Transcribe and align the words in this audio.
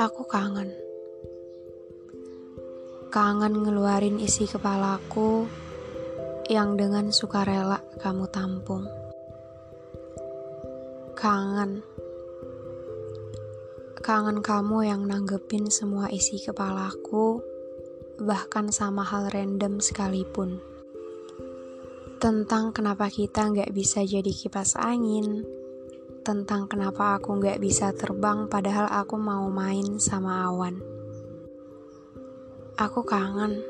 Aku 0.00 0.24
kangen. 0.24 0.72
Kangen 3.12 3.52
ngeluarin 3.52 4.16
isi 4.16 4.48
kepalaku 4.48 5.44
yang 6.48 6.80
dengan 6.80 7.12
sukarela 7.12 7.84
kamu 8.00 8.24
tampung. 8.32 8.88
Kangen. 11.12 11.84
Kangen 14.00 14.40
kamu 14.40 14.88
yang 14.88 15.04
nanggepin 15.04 15.68
semua 15.68 16.08
isi 16.08 16.40
kepalaku, 16.40 17.44
bahkan 18.24 18.72
sama 18.72 19.04
hal 19.04 19.28
random 19.28 19.84
sekalipun. 19.84 20.64
Tentang 22.16 22.72
kenapa 22.72 23.12
kita 23.12 23.52
nggak 23.52 23.68
bisa 23.76 24.00
jadi 24.00 24.32
kipas 24.32 24.80
angin, 24.80 25.59
tentang 26.20 26.68
kenapa 26.68 27.16
aku 27.16 27.40
gak 27.40 27.56
bisa 27.64 27.96
terbang 27.96 28.44
padahal 28.44 28.92
aku 28.92 29.16
mau 29.16 29.48
main 29.48 29.96
sama 29.96 30.44
awan. 30.44 30.76
Aku 32.76 33.00
kangen. 33.04 33.64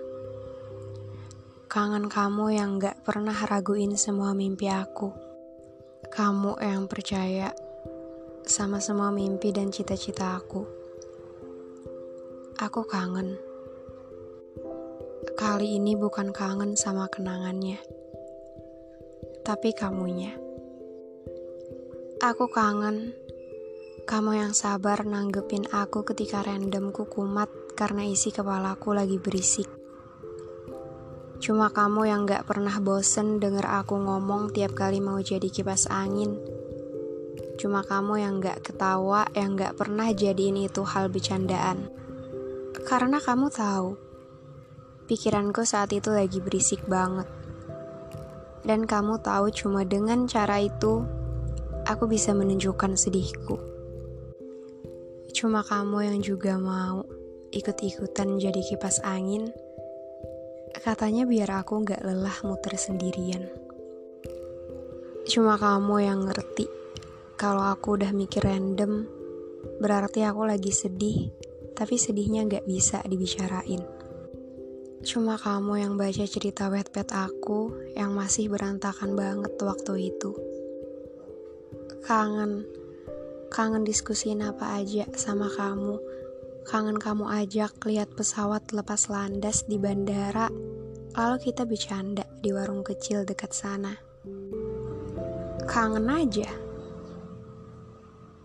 Kangen 1.70 2.10
kamu 2.10 2.46
yang 2.50 2.82
gak 2.82 3.06
pernah 3.06 3.34
raguin 3.34 3.94
semua 3.94 4.34
mimpi 4.34 4.66
aku. 4.66 5.14
Kamu 6.10 6.58
yang 6.58 6.90
percaya 6.90 7.54
sama 8.42 8.82
semua 8.82 9.14
mimpi 9.14 9.54
dan 9.54 9.70
cita-cita 9.70 10.34
aku. 10.34 10.66
Aku 12.58 12.82
kangen. 12.82 13.38
Kali 15.38 15.78
ini 15.78 15.94
bukan 15.94 16.34
kangen 16.34 16.74
sama 16.74 17.06
kenangannya, 17.08 17.80
tapi 19.46 19.72
kamunya. 19.72 20.49
Aku 22.20 22.52
kangen 22.52 23.16
kamu 24.04 24.44
yang 24.44 24.52
sabar 24.52 25.08
nanggepin 25.08 25.64
aku 25.72 26.04
ketika 26.04 26.44
randomku 26.44 27.08
kumat 27.08 27.48
karena 27.72 28.04
isi 28.04 28.28
kepalaku 28.28 28.92
lagi 28.92 29.16
berisik. 29.16 29.64
Cuma 31.40 31.72
kamu 31.72 32.12
yang 32.12 32.28
gak 32.28 32.44
pernah 32.44 32.76
bosen 32.76 33.40
denger 33.40 33.64
aku 33.64 33.96
ngomong 33.96 34.52
tiap 34.52 34.76
kali 34.76 35.00
mau 35.00 35.16
jadi 35.16 35.48
kipas 35.48 35.88
angin. 35.88 36.36
Cuma 37.56 37.80
kamu 37.88 38.20
yang 38.20 38.36
gak 38.44 38.68
ketawa, 38.68 39.24
yang 39.32 39.56
gak 39.56 39.80
pernah 39.80 40.12
jadiin 40.12 40.60
itu 40.60 40.84
hal 40.84 41.08
bercandaan. 41.08 41.88
Karena 42.84 43.16
kamu 43.16 43.48
tahu, 43.48 43.96
pikiranku 45.08 45.64
saat 45.64 45.88
itu 45.96 46.12
lagi 46.12 46.36
berisik 46.44 46.84
banget. 46.84 47.32
Dan 48.60 48.84
kamu 48.84 49.24
tahu 49.24 49.48
cuma 49.56 49.88
dengan 49.88 50.28
cara 50.28 50.60
itu 50.60 51.19
aku 51.90 52.06
bisa 52.06 52.30
menunjukkan 52.30 52.94
sedihku. 52.94 53.58
Cuma 55.34 55.66
kamu 55.66 56.06
yang 56.06 56.18
juga 56.22 56.54
mau 56.54 57.02
ikut-ikutan 57.50 58.38
jadi 58.38 58.62
kipas 58.62 59.02
angin. 59.02 59.50
Katanya 60.70 61.26
biar 61.26 61.66
aku 61.66 61.82
gak 61.82 62.06
lelah 62.06 62.38
muter 62.46 62.78
sendirian. 62.78 63.50
Cuma 65.26 65.58
kamu 65.58 66.06
yang 66.06 66.30
ngerti 66.30 66.70
kalau 67.34 67.66
aku 67.66 67.98
udah 67.98 68.14
mikir 68.14 68.46
random, 68.46 69.10
berarti 69.82 70.22
aku 70.22 70.46
lagi 70.46 70.70
sedih, 70.70 71.34
tapi 71.74 71.98
sedihnya 71.98 72.46
gak 72.46 72.70
bisa 72.70 73.02
dibicarain. 73.02 73.82
Cuma 75.02 75.34
kamu 75.34 75.82
yang 75.82 75.92
baca 75.98 76.22
cerita 76.28 76.70
wetpad 76.70 77.10
aku 77.10 77.74
yang 77.98 78.14
masih 78.14 78.46
berantakan 78.46 79.16
banget 79.18 79.56
waktu 79.58 80.12
itu 80.14 80.49
kangen. 82.04 82.64
Kangen 83.50 83.82
diskusiin 83.82 84.40
apa 84.46 84.78
aja 84.80 85.04
sama 85.18 85.50
kamu. 85.50 86.00
Kangen 86.64 86.96
kamu 86.96 87.26
ajak 87.44 87.82
lihat 87.84 88.14
pesawat 88.14 88.70
lepas 88.70 89.10
landas 89.10 89.66
di 89.66 89.76
bandara. 89.76 90.48
Lalu 91.18 91.36
kita 91.50 91.66
bercanda 91.66 92.22
di 92.40 92.54
warung 92.54 92.86
kecil 92.86 93.26
dekat 93.26 93.50
sana. 93.52 93.92
Kangen 95.66 96.06
aja. 96.08 96.50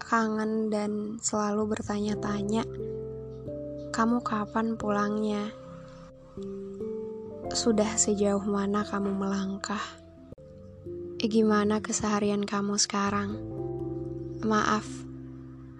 Kangen 0.01 0.69
dan 0.69 1.17
selalu 1.21 1.77
bertanya-tanya 1.77 2.65
kamu 3.95 4.19
kapan 4.27 4.75
pulangnya? 4.75 5.55
Sudah 7.55 7.95
sejauh 7.95 8.43
mana 8.43 8.83
kamu 8.83 9.15
melangkah 9.15 10.04
Gimana 11.25 11.81
keseharian 11.81 12.45
kamu 12.45 12.77
sekarang? 12.77 13.41
Maaf, 14.45 14.85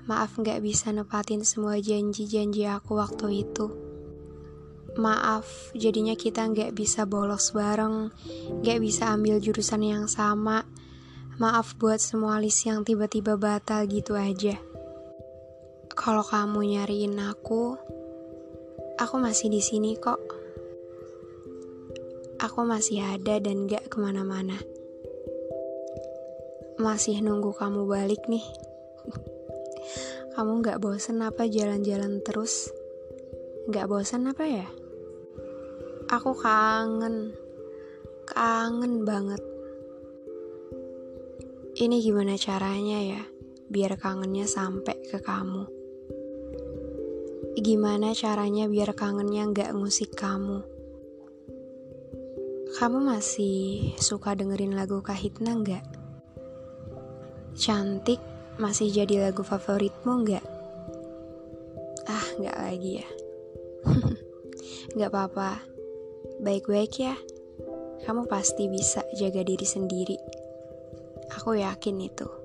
maaf 0.09 0.33
gak 0.41 0.57
bisa 0.65 0.89
nepatin 0.89 1.45
semua 1.45 1.77
janji-janji 1.77 2.65
aku 2.65 2.97
waktu 2.97 3.45
itu. 3.45 3.69
Maaf, 4.97 5.69
jadinya 5.77 6.17
kita 6.17 6.49
gak 6.49 6.73
bisa 6.73 7.05
bolos 7.05 7.53
bareng, 7.53 8.09
gak 8.65 8.81
bisa 8.81 9.13
ambil 9.13 9.37
jurusan 9.37 9.85
yang 9.85 10.09
sama. 10.09 10.65
Maaf 11.37 11.77
buat 11.77 12.01
semua 12.01 12.41
list 12.41 12.65
yang 12.65 12.81
tiba-tiba 12.81 13.37
batal 13.37 13.85
gitu 13.85 14.17
aja. 14.17 14.57
Kalau 15.93 16.25
kamu 16.25 16.73
nyariin 16.73 17.21
aku, 17.21 17.77
aku 18.97 19.15
masih 19.21 19.53
di 19.53 19.61
sini 19.61 19.93
kok. 19.93 20.25
Aku 22.41 22.65
masih 22.65 23.05
ada 23.13 23.37
dan 23.37 23.69
gak 23.69 23.93
ke 23.93 24.01
mana-mana 24.01 24.57
masih 26.75 27.23
nunggu 27.23 27.55
kamu 27.55 27.87
balik 27.87 28.27
nih. 28.27 28.43
Kamu 30.35 30.59
gak 30.59 30.83
bosen 30.83 31.23
apa 31.23 31.47
jalan-jalan 31.47 32.19
terus? 32.19 32.67
Gak 33.71 33.87
bosen 33.87 34.27
apa 34.27 34.43
ya? 34.43 34.67
Aku 36.11 36.35
kangen, 36.35 37.31
kangen 38.27 39.07
banget. 39.07 39.39
Ini 41.79 41.95
gimana 42.03 42.35
caranya 42.35 42.99
ya, 42.99 43.23
biar 43.71 43.95
kangennya 43.95 44.43
sampai 44.43 44.99
ke 45.07 45.23
kamu? 45.23 45.63
Gimana 47.55 48.11
caranya 48.11 48.67
biar 48.67 48.91
kangennya 48.91 49.47
gak 49.55 49.71
ngusik 49.71 50.11
kamu? 50.11 50.59
Kamu 52.75 52.99
masih 52.99 53.95
suka 53.95 54.35
dengerin 54.35 54.75
lagu 54.75 54.99
Kahitna 54.99 55.55
nggak? 55.55 56.04
Cantik 57.55 58.19
masih 58.59 58.91
jadi 58.91 59.31
lagu 59.31 59.39
favoritmu 59.39 60.13
nggak? 60.27 60.45
Ah, 62.03 62.27
nggak 62.35 62.57
lagi 62.59 62.91
ya. 62.99 63.07
nggak 64.99 65.11
apa-apa. 65.11 65.63
Baik-baik 66.43 66.93
ya. 66.99 67.15
Kamu 68.03 68.27
pasti 68.27 68.67
bisa 68.67 69.07
jaga 69.15 69.39
diri 69.47 69.63
sendiri. 69.63 70.19
Aku 71.31 71.55
yakin 71.55 71.95
itu. 72.03 72.44